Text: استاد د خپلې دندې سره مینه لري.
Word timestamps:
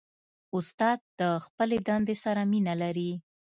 استاد 0.57 0.99
د 1.19 1.21
خپلې 1.45 1.77
دندې 1.87 2.15
سره 2.23 2.41
مینه 2.51 2.73
لري. 2.81 3.11